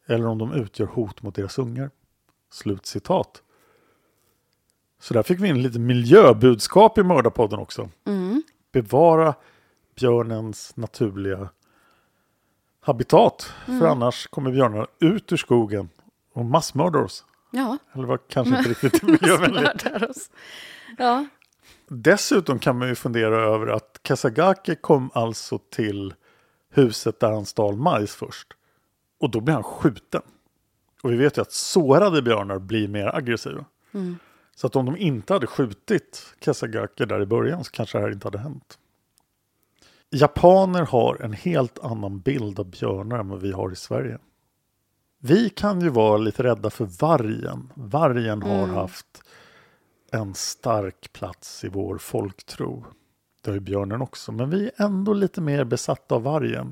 [0.05, 1.91] eller om de utgör hot mot deras ungar.
[2.51, 3.43] Slut citat.
[4.99, 7.89] Så där fick vi in lite miljöbudskap i Mördarpodden också.
[8.05, 8.43] Mm.
[8.71, 9.36] Bevara
[9.95, 11.49] björnens naturliga
[12.81, 13.53] habitat.
[13.67, 13.79] Mm.
[13.79, 15.89] För annars kommer björnarna ut ur skogen
[16.33, 17.25] och massmördar oss.
[17.51, 17.77] Ja.
[17.93, 19.85] Eller var kanske inte riktigt miljövänligt.
[20.97, 21.25] Ja.
[21.87, 26.13] Dessutom kan man ju fundera över att Kasagake kom alltså till
[26.69, 28.47] huset där han stal majs först.
[29.19, 30.21] Och då blir han skjuten.
[31.03, 33.65] Och vi vet ju att sårade björnar blir mer aggressiva.
[33.93, 34.17] Mm.
[34.55, 38.11] Så att om de inte hade skjutit Kasagake där i början så kanske det här
[38.11, 38.77] inte hade hänt.
[40.11, 44.17] Japaner har en helt annan bild av björnar än vad vi har i Sverige.
[45.21, 47.71] Vi kan ju vara lite rädda för vargen.
[47.75, 48.75] Vargen har Mm.
[48.75, 49.23] haft
[50.11, 52.85] en stark plats i vår folktro.
[53.41, 56.71] Det har ju björnen också, men vi är ändå lite mer besatta av vargen.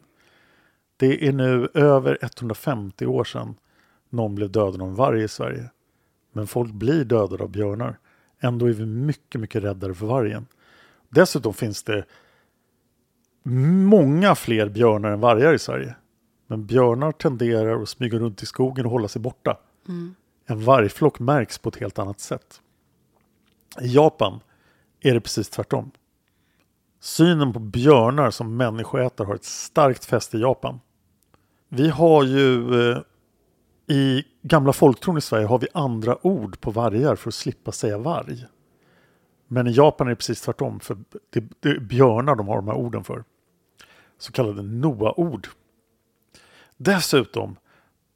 [0.97, 3.55] Det är nu över 150 år sedan
[4.09, 5.69] någon blev dödad av en varg i Sverige.
[6.31, 7.99] Men folk blir dödade av björnar.
[8.39, 10.45] Ändå är vi mycket, mycket räddare för vargen.
[11.09, 12.05] Dessutom finns det
[13.49, 15.95] många fler björnar än vargar i Sverige.
[16.47, 19.57] Men björnar tenderar att smyga runt i skogen och hålla sig borta.
[19.87, 20.15] Mm.
[20.45, 22.61] En vargflock märks på ett helt annat sätt.
[23.81, 24.39] I Japan
[24.99, 25.91] är det precis tvärtom.
[26.99, 30.79] Synen på björnar som människoätare har ett starkt fäste i Japan.
[31.69, 32.97] Vi har ju eh,
[33.87, 37.97] i gamla folktron i Sverige har vi andra ord på vargar för att slippa säga
[37.97, 38.45] varg.
[39.47, 40.97] Men i Japan är det precis tvärtom, för
[41.29, 43.23] det, det är björnar de har de här orden för.
[44.17, 45.47] Så kallade Noa-ord.
[46.77, 47.55] Dessutom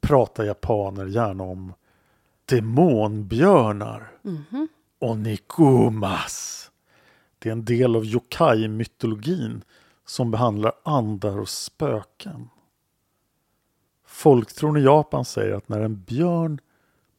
[0.00, 1.72] pratar japaner gärna om
[2.44, 4.12] demonbjörnar.
[4.98, 6.70] Onikumas.
[7.38, 9.62] Det är en del av yokai-mytologin
[10.04, 12.48] som behandlar andar och spöken.
[14.04, 16.60] Folktron i Japan säger att när en björn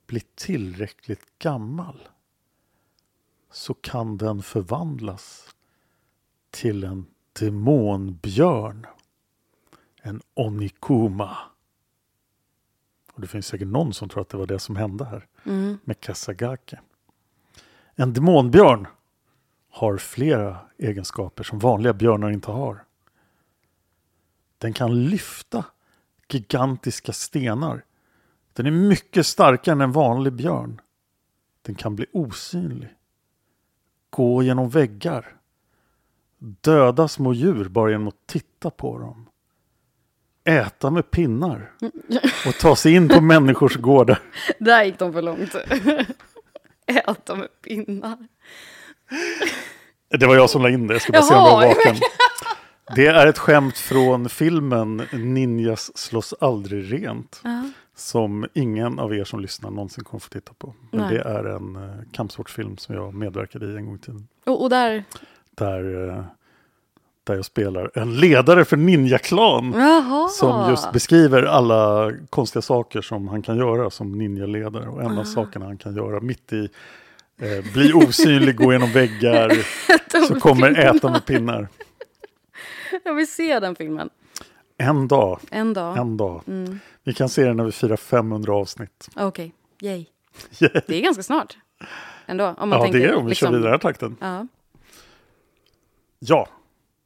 [0.08, 2.08] blir tillräckligt gammal
[3.52, 5.56] så kan den förvandlas
[6.52, 7.06] till en
[7.40, 8.86] demonbjörn.
[10.02, 11.38] En onikuma.
[13.14, 15.28] Och det finns säkert någon som tror att det var det som hände här
[15.84, 16.80] med Kasagake.
[17.96, 18.88] En demonbjörn
[19.70, 22.84] har flera egenskaper som vanliga björnar inte har.
[24.58, 25.66] Den kan lyfta
[26.30, 27.86] gigantiska stenar.
[28.54, 30.82] Den är mycket starkare än en vanlig björn.
[31.62, 32.90] Den kan bli osynlig.
[34.10, 35.38] Gå genom väggar.
[36.46, 39.30] Döda små djur bara genom att titta på dem.
[40.46, 41.72] Äta med pinnar.
[42.48, 44.20] Och ta sig in på människors gårdar.
[44.60, 45.56] Där gick de för långt.
[46.86, 48.18] Äta med pinnar.
[50.10, 51.96] Det var jag som la in det, jag ska bara se om jag var vaken.
[52.96, 57.42] Det är ett skämt från filmen Ninjas slåss aldrig rent.
[57.96, 60.74] Som ingen av er som lyssnar någonsin kommer få titta på.
[60.92, 61.14] Men Nej.
[61.14, 64.28] det är en uh, kampsportfilm som jag medverkade i en gång i tiden.
[64.46, 65.04] Och, och där...
[65.56, 66.24] Där, eh,
[67.24, 69.74] där jag spelar en ledare för Ninja-klan.
[70.30, 74.88] Som just beskriver alla konstiga saker som han kan göra som ninjaledare.
[74.90, 76.70] Och en av sakerna han kan göra mitt i
[77.42, 79.52] eh, bli osynlig, gå genom väggar,
[80.28, 81.68] så kommer äta med pinnar.
[83.04, 84.10] Jag vill se den filmen.
[84.78, 85.98] En dag, En dag.
[85.98, 86.42] en dag.
[87.04, 89.10] Vi kan se den när vi firar 500 avsnitt.
[89.16, 90.06] Okej, yay.
[90.60, 90.82] Yeah.
[90.88, 91.58] Det är ganska snart.
[92.26, 92.56] Ändå.
[92.58, 94.18] Om man Ja, tänker, det är om vi liksom, kör vidare den här takten.
[94.22, 94.48] Ja.
[96.26, 96.48] Ja,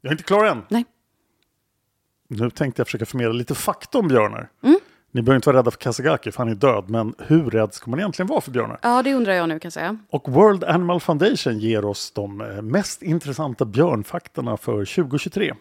[0.00, 0.62] jag är inte klar än.
[0.68, 0.84] Nej.
[2.28, 4.50] Nu tänkte jag försöka förmedla lite fakta om björnar.
[4.62, 4.78] Mm.
[5.10, 6.84] Ni behöver inte vara rädda för Kasagaki, för han är död.
[6.90, 8.78] Men hur rädd ska man egentligen vara för björnar?
[8.82, 9.98] ja, det undrar jag nu kan jag säga.
[10.10, 15.54] Och World Animal Foundation ger oss de eh, mest intressanta björnfaktorna för 2023.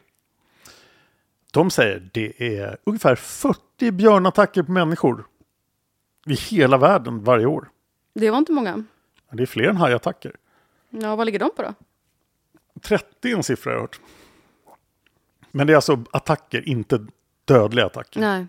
[1.51, 5.25] De säger det är ungefär 40 björnattacker på människor
[6.25, 7.69] i hela världen varje år.
[8.13, 8.83] Det var inte många.
[9.31, 10.31] Det är fler än hajattacker.
[10.89, 11.73] Ja, vad ligger de på då?
[12.79, 13.99] 30 är en siffra jag har hört.
[15.51, 17.07] Men det är alltså attacker, inte
[17.45, 18.19] dödliga attacker.
[18.19, 18.45] Nej.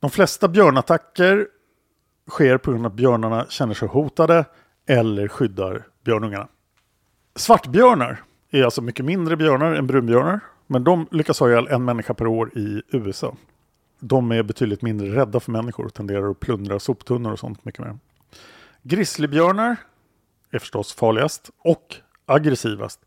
[0.00, 1.46] De flesta björnattacker
[2.30, 4.44] sker på grund av att björnarna känner sig hotade
[4.86, 6.48] eller skyddar björnungarna.
[7.34, 10.40] Svartbjörnar är alltså mycket mindre björnar än brunbjörnar.
[10.66, 13.36] Men de lyckas ha ihjäl en människa per år i USA.
[14.00, 17.80] De är betydligt mindre rädda för människor och tenderar att plundra soptunnor och sånt mycket
[17.80, 17.98] mer.
[18.82, 19.76] Grizzlybjörnar
[20.50, 23.00] är förstås farligast och aggressivast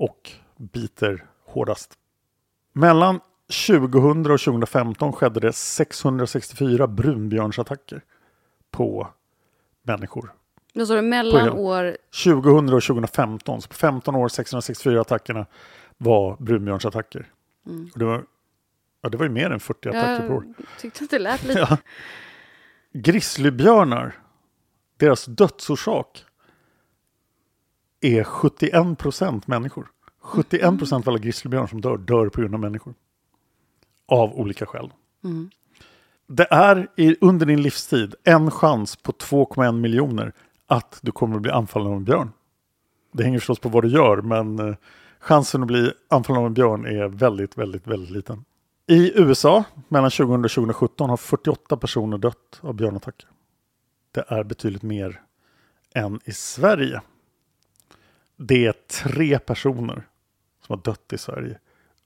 [0.00, 1.94] och biter hårdast.
[2.72, 3.20] Mellan
[3.66, 8.02] 2000 och 2015 skedde det 664 brunbjörnsattacker
[8.70, 9.08] på
[9.82, 10.32] människor.
[10.74, 11.96] Då står det mellan år...
[12.24, 15.46] 2000 och 2015, så på 15 år 664 attackerna
[15.96, 17.26] var brunbjörnsattacker.
[17.92, 18.24] Och det, var,
[19.02, 20.44] ja, det var ju mer än 40 attacker per år.
[20.56, 21.60] Jag tyckte att det lät lite...
[21.60, 21.76] Ja.
[22.92, 24.18] Grizzlybjörnar,
[24.96, 26.24] deras dödsorsak
[28.00, 29.88] är 71 procent människor.
[30.20, 32.94] 71 procent av alla grizzlybjörnar som dör, dör på grund av människor.
[34.06, 34.92] Av olika skäl.
[36.26, 40.32] Det är i, under din livstid en chans på 2,1 miljoner
[40.66, 42.30] att du kommer att bli anfallen av en björn.
[43.12, 44.74] Det hänger förstås på vad du gör, men eh,
[45.20, 48.44] chansen att bli anfallen av en björn är väldigt, väldigt, väldigt liten.
[48.86, 53.28] I USA, mellan 2000 och 2017, har 48 personer dött av björnattacker.
[54.12, 55.20] Det är betydligt mer
[55.94, 57.02] än i Sverige.
[58.42, 60.06] Det är tre personer
[60.66, 61.58] som har dött i Sverige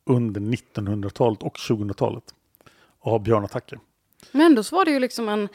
[0.04, 2.24] under 1900-talet och 2000-talet
[3.00, 3.78] av björnattacker.
[4.32, 5.48] Men ändå så var det ju liksom en...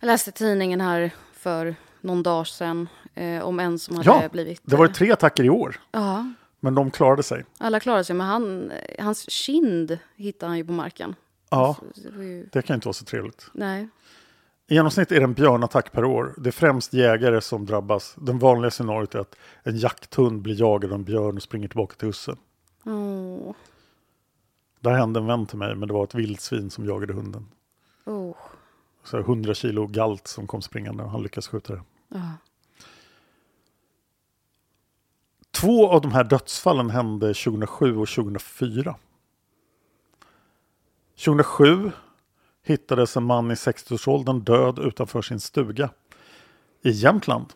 [0.00, 4.60] Jag läste tidningen här för någon dag sedan eh, om en som hade Ja, blivit...
[4.64, 7.44] det var tre attacker i år, Ja, men de klarade sig.
[7.58, 8.16] alla klarade sig.
[8.16, 11.14] Men han, hans kind hittade han ju på marken.
[11.50, 11.76] Ja,
[12.52, 13.46] det kan inte vara så trevligt.
[13.52, 13.88] nej.
[14.66, 16.34] I genomsnitt är det en björnattack per år.
[16.38, 18.14] Det är främst jägare som drabbas.
[18.18, 21.94] Den vanliga scenariot är att en jakthund blir jagad av en björn och springer tillbaka
[21.96, 22.36] till husse.
[22.84, 23.54] Åh,
[24.80, 27.48] Där hände en vän till mig, men det var ett vildsvin som jagade hunden.
[28.04, 28.36] oh.
[29.04, 31.82] Så 100 kilo galt som kom springande och han lyckades skjuta det.
[32.08, 32.20] Ja.
[35.50, 38.96] Två av de här dödsfallen hände 2007 och 2004.
[41.24, 41.92] 2007
[42.62, 45.90] hittades en man i 60-årsåldern död utanför sin stuga
[46.82, 47.46] i Jämtland.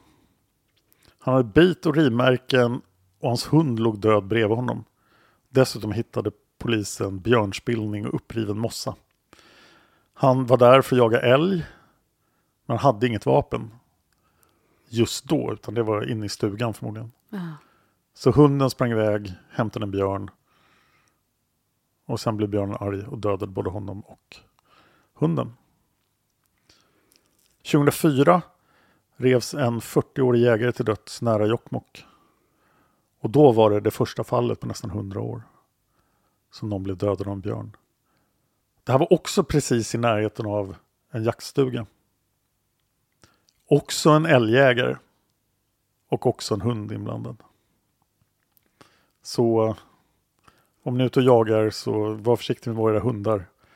[1.19, 2.81] Han hade bit och rivmärken
[3.21, 4.85] och hans hund låg död bredvid honom.
[5.49, 8.95] Dessutom hittade polisen björnspillning och uppriven mossa.
[10.15, 11.65] Han var där för att jaga älg,
[12.67, 13.71] men hade inget vapen
[14.89, 17.13] just då, utan det var inne i stugan förmodligen.
[18.15, 20.31] Så hunden sprang iväg, hämtade en björn
[22.07, 24.37] och sen blev björnen arg och dödade både honom och
[25.17, 25.55] hunden.
[27.63, 28.43] 2004
[29.17, 32.05] revs en 40-årig jägare till döds nära Jokkmokk.
[33.21, 35.43] Och då var det det första fallet på nästan 100 år
[36.51, 37.77] som någon blev dödad av en björn.
[38.85, 40.77] Det här var också precis i närheten av
[41.11, 41.87] en jaktstuga.
[43.67, 44.97] Också en älgjägare.
[46.09, 47.37] Och också en hund inblandad.
[49.23, 49.77] Så eh,
[50.83, 53.47] om ni är ute och jagar så var försiktig med våra hundar.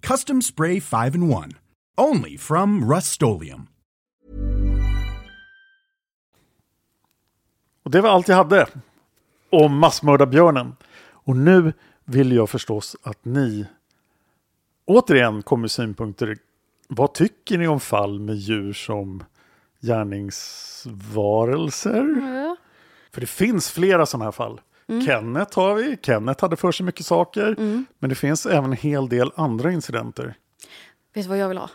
[0.00, 1.54] Custom Spray 5 in 1.
[1.96, 3.22] Only from Rust
[7.82, 8.66] Och det var allt jag hade
[9.50, 10.76] om massmördarbjörnen.
[11.00, 11.72] Och nu
[12.04, 13.66] vill jag förstås att ni
[14.84, 16.36] återigen kommer med synpunkter.
[16.88, 19.24] Vad tycker ni om fall med djur som
[19.80, 22.04] gärningsvarelser?
[23.12, 24.60] För det finns flera sådana här fall.
[25.06, 25.96] Kenneth har vi.
[26.02, 27.56] Kenneth hade för sig mycket saker.
[27.98, 30.34] Men det finns även en hel del andra incidenter.
[31.14, 31.70] Vet du vad jag vill ha?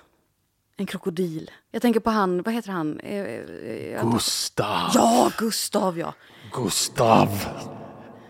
[0.78, 1.51] En krokodil.
[1.72, 2.99] Jag tänker på han, vad heter han?
[2.99, 4.91] Eh, eh, jag- Gustav!
[4.93, 6.14] Ja, Gustav ja.
[6.53, 7.30] Gustav!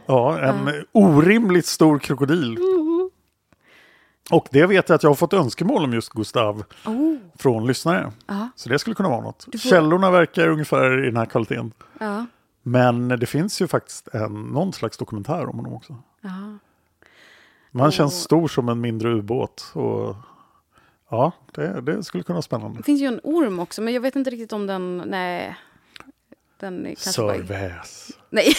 [0.06, 2.58] Ja, en orimligt stor krokodil.
[4.32, 7.16] Och det vet jag att jag har fått önskemål om just Gustav Oh.
[7.40, 8.12] från lyssnare.
[8.28, 8.50] Ja.
[8.56, 9.44] Så det skulle kunna vara något.
[9.52, 11.72] får- Källorna verkar ungefär i den här kvaliteten.
[12.00, 12.26] Ja.
[12.64, 15.96] Men det finns ju faktiskt en, någon slags dokumentär om honom också.
[16.22, 16.58] ja.
[17.72, 19.72] Men han känns stor som en mindre ubåt.
[19.74, 20.16] Och
[21.10, 22.78] ja, det, det skulle kunna vara spännande.
[22.78, 25.04] Det finns ju en orm också, men jag vet inte riktigt om den...
[25.06, 25.58] Nej.
[26.60, 27.34] Den är kanske bara...
[27.34, 28.12] Sörväs.
[28.30, 28.54] Nej.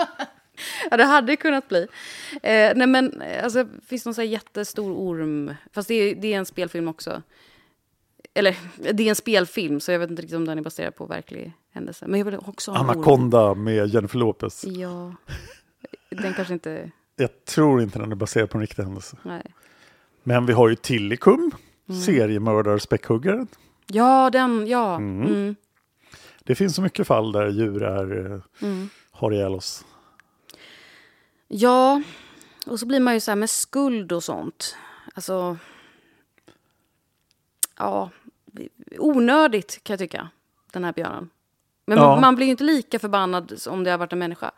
[0.90, 1.86] ja, det hade kunnat bli.
[2.42, 5.54] Eh, nej, men alltså, finns någon så här jättestor orm?
[5.72, 7.22] Fast det det är en spelfilm också.
[8.34, 8.56] Eller,
[8.92, 11.52] det är en spelfilm, så jag vet inte riktigt om den är baserad på verklig
[11.70, 12.06] händelse.
[12.08, 12.78] Men jag vill också ha.
[12.78, 14.64] Anaconda med Jennifer Lopez.
[14.64, 15.14] Ja.
[16.10, 16.90] Den kanske inte...
[17.16, 19.16] Jag tror inte den är baserad på en riktig händelse.
[19.22, 19.42] Nej.
[20.22, 21.50] Men vi har ju Tillikum,
[21.88, 22.00] Mm.
[22.02, 23.46] seriemördar-späckhuggaren.
[23.86, 24.96] Ja, den, ja.
[24.96, 25.56] Mm.
[26.44, 28.88] Det finns så mycket fall där djur är, eh, Mm.
[29.10, 29.84] har ihjäl oss.
[31.48, 32.02] Ja,
[32.66, 34.76] och så blir man ju så här med skuld och sånt.
[35.14, 35.56] Alltså...
[37.78, 38.10] Ja,
[38.98, 40.28] onödigt kan jag tycka,
[40.72, 41.30] den här björnen.
[41.86, 42.06] Men Ja.
[42.08, 44.50] man, man blir ju inte lika förbannad om det har varit en människa.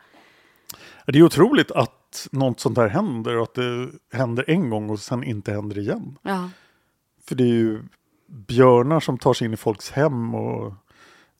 [1.05, 4.99] Det är otroligt att något sånt här händer och att det händer en gång och
[4.99, 6.17] sen inte händer igen.
[6.21, 6.49] Ja,
[7.27, 7.83] För det är ju
[8.27, 10.73] björnar som tar sig in i folks hem och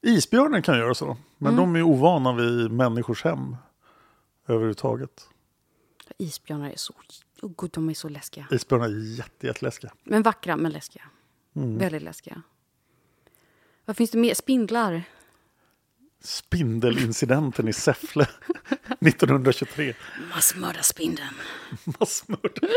[0.01, 1.17] isbjörnen kan göra så.
[1.37, 1.73] Men Mm.
[1.73, 3.55] de är ovana vid människors hem
[4.47, 5.29] överhuvudtaget.
[6.17, 6.93] isbjörnar är så...
[7.41, 8.47] Oh, gud, de är så läskiga.
[8.51, 9.91] Isbjörnar är jätte, jätteläskiga.
[10.03, 11.03] Men vackra, men läskiga.
[11.55, 12.41] Väldigt läskiga.
[13.85, 14.33] Vad finns det mer?
[14.33, 15.03] Spindlar?
[16.23, 18.27] Spindelincidenten i Säffle
[18.99, 19.93] 1923.
[20.35, 21.29] Massmördarspindeln.
[21.99, 22.71] Massmördare.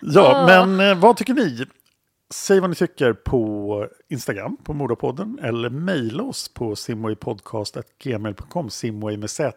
[0.00, 1.66] Ja, men eh, vad tycker ni?
[2.34, 9.30] Säg vad ni tycker på Instagram, på Mordapodden, eller mejla oss på simwaypodcast.gmail.com, simway med
[9.30, 9.52] z.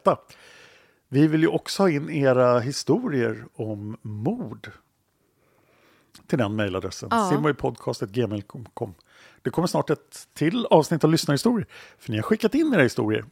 [1.10, 4.72] Vi vill ju också ha in era historier om mord
[6.28, 7.30] till den mejladressen, Ja.
[7.30, 8.94] simwaypodcast.gmail.com.
[9.42, 11.68] Det kommer snart ett till avsnitt av lyssnarhistorier,
[12.00, 13.26] för ni har skickat in era historier.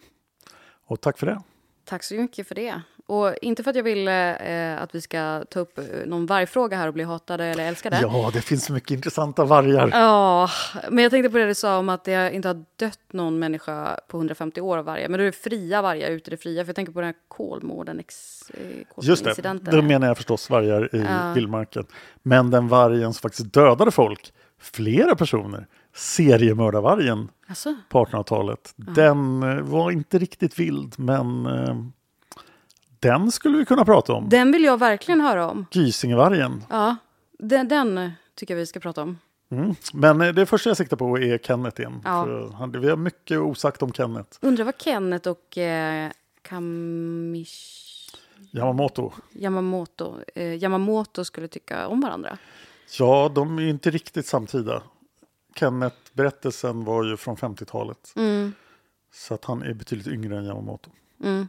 [0.85, 1.41] Och tack för det.
[1.85, 2.81] Tack så mycket för det.
[3.05, 6.77] Och inte för att jag vill eh, att vi ska ta upp eh, någon vargfråga
[6.77, 7.99] här och bli hatade eller älskade.
[8.01, 9.89] Ja, det finns mycket intressanta vargar.
[9.91, 10.49] Ja,
[10.89, 13.99] men jag tänkte på det du sa om att det inte har dött någon människa
[14.07, 15.09] på 150 år av vargar.
[15.09, 16.63] Men då är det fria vargar ute i det fria.
[16.63, 18.57] För jag tänker på den här Kolmården ex, eh,
[19.01, 21.33] Just det, då menar jag förstås vargar i Ja.
[21.33, 21.85] vildmarken.
[22.23, 29.55] Men den vargen som faktiskt dödade folk, flera personer, seriemördarvargen Alltså, på 1800-talet, den eh,
[29.61, 31.47] var inte riktigt vild, men
[33.03, 34.29] den skulle vi kunna prata om.
[34.29, 35.65] den vill jag verkligen höra om.
[35.71, 36.63] Gysingevargen.
[36.69, 36.95] Ja,
[37.39, 39.17] den, den tycker jag vi ska prata om.
[39.51, 39.75] Mm.
[39.93, 42.01] Men eh, det första jag siktar på är Kenneth igen.
[42.03, 42.49] Ja.
[42.53, 44.37] Han, vi har mycket osagt om Kenneth.
[44.41, 47.79] Undrar vad Kenneth och eh, Kamish...
[48.51, 49.11] Yamamoto.
[49.33, 52.37] Yamamoto, eh, Yamamoto skulle tycka om varandra.
[52.99, 54.83] Ja, de är inte riktigt samtida.
[55.55, 58.13] Kenneth-berättelsen var ju från 50-talet.
[58.15, 58.53] Mm.
[59.13, 60.89] Så att han är betydligt yngre än Yamamoto.
[61.23, 61.47] Mm.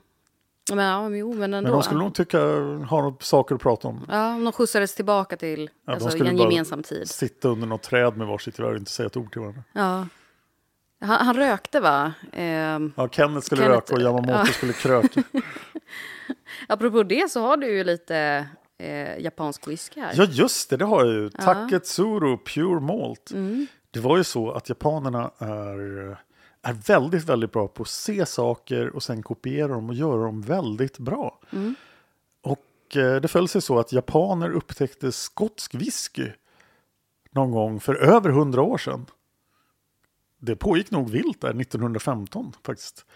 [0.72, 1.68] Men, ja, men jo, men ändå.
[1.70, 2.38] Men de skulle nog tycka,
[2.88, 4.06] ha något saker att prata om.
[4.08, 7.10] Ja, om de skjutsades tillbaka till Ja, alltså, de skulle en gemensam tid.
[7.10, 9.62] sitta under något träd med varsitt gevär och inte säga ett ord till varandra.
[9.72, 10.06] Ja.
[11.00, 12.12] Han, han rökte, va?
[12.32, 14.46] Ehm, Ja, Kenneth skulle Kenneth- röka och Yamamoto ja.
[14.46, 15.22] skulle kröka.
[16.68, 18.46] apropå det så har du ju lite
[18.78, 20.12] eh, japansk whisky här.
[20.16, 21.30] Ja, just det, det har jag ju.
[21.38, 21.42] Ja.
[21.44, 23.30] Taketsuru Pure Malt.
[23.30, 23.66] Mm.
[23.90, 26.16] Det var ju så att japanerna är,
[26.64, 30.42] är väldigt, väldigt bra på att se saker och sen kopiera dem och göra dem
[30.42, 31.40] väldigt bra.
[31.50, 31.74] Mm.
[32.42, 36.30] Och eh, det föll sig så att japaner upptäckte skotsk whisky
[37.30, 39.06] någon gång för över hundra år sedan.
[40.38, 43.06] Det pågick nog vilt där 1915 faktiskt.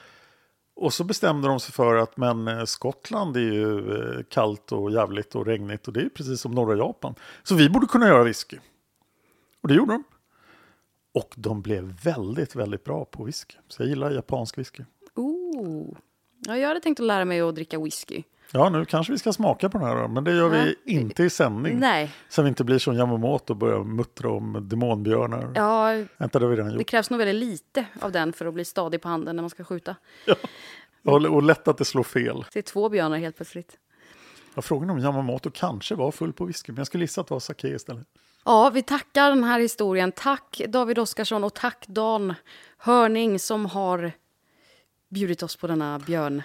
[0.76, 4.90] Och så bestämde de sig för att men eh, Skottland är ju eh, kallt och
[4.90, 7.14] jävligt och regnigt och det är precis som norra Japan.
[7.42, 8.58] Så vi borde kunna göra whisky.
[9.60, 10.04] Och det gjorde de.
[11.14, 13.56] Och de blev väldigt, väldigt bra på whisky.
[13.68, 14.82] Så jag gillar japansk whisky.
[15.14, 15.96] Ooh.
[16.46, 18.22] Ja, jag hade tänkt att lära mig att dricka whisky.
[18.52, 20.92] Ja, nu kanske vi ska smaka på den här då, men det gör vi Ja.
[21.00, 21.78] inte i sändning.
[21.78, 22.10] Nej.
[22.28, 25.52] Så vi inte blir som Yamamoto och börjar muttra om demonbjörnar.
[25.54, 26.86] Ja, Vänta, det har vi redan det gjort.
[26.88, 29.64] krävs nog väldigt lite av den för att bli stadig på handen när man ska
[29.64, 29.96] skjuta.
[31.04, 32.44] Och, och lätt att det slår fel.
[32.52, 33.76] Se två björnar helt plötsligt.
[34.58, 37.34] Ja, frågan om Yamamoto kanske var full på whisky, men jag skulle gissa att det
[37.34, 38.06] var sake istället.
[38.44, 40.12] Ja, vi tackar den här historien.
[40.12, 42.34] Tack David Oskarsson och tack Dan
[42.78, 44.12] Hörning som har
[45.08, 46.42] bjudit oss på denna björn.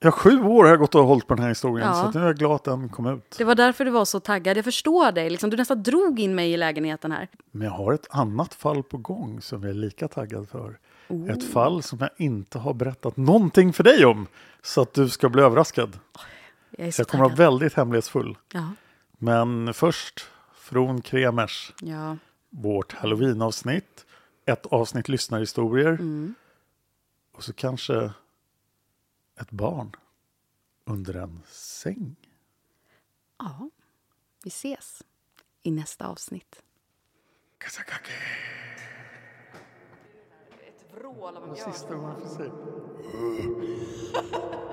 [0.00, 2.10] Ja, sju år har jag gått och hållit på den här historien, Ja.
[2.12, 3.34] så nu är jag glad att den kom ut.
[3.38, 4.56] Det var därför du var så taggad.
[4.56, 5.30] Jag förstår dig.
[5.30, 7.28] Liksom, du nästan drog in mig i lägenheten här.
[7.50, 10.78] Men jag har ett annat fall på gång som jag är lika taggad för.
[11.08, 11.30] Oh.
[11.30, 14.26] Ett fall som jag inte har berättat någonting för dig om,
[14.62, 15.98] så att du ska bli överraskad.
[16.78, 17.38] Jag är Så jag kommer att taggad.
[17.38, 18.38] vara väldigt hemlighetsfull.
[18.52, 18.72] Ja.
[19.12, 22.16] Men först från Kremers, Ja.
[22.50, 24.06] vårt halloween-avsnitt,
[24.44, 26.34] ett avsnitt lyssnarhistorier Mm.
[27.32, 28.12] och så kanske
[29.40, 29.96] ett barn
[30.84, 32.16] under en säng.
[33.38, 33.70] ja.
[34.44, 35.02] Vi ses
[35.62, 36.62] i nästa avsnitt.
[40.68, 41.72] Ett vrål av en björn.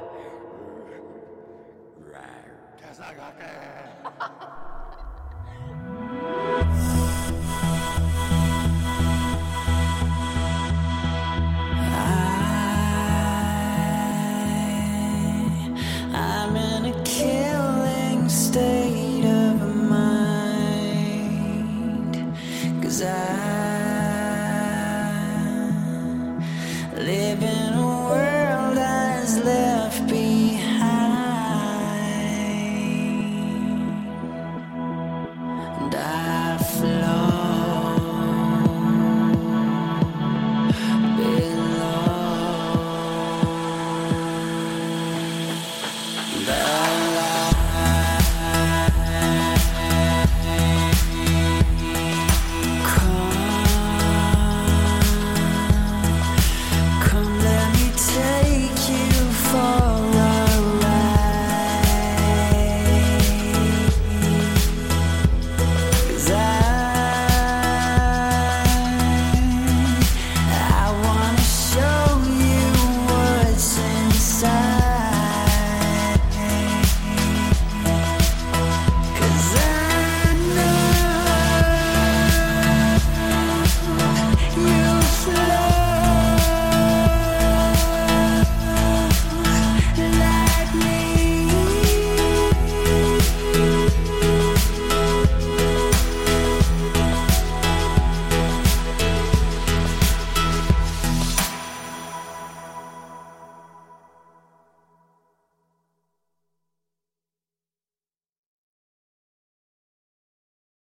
[2.81, 3.51] Kazagake!